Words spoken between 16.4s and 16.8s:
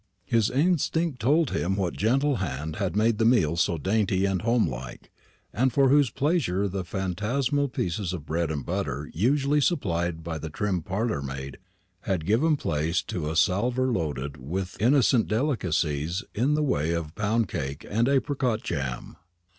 the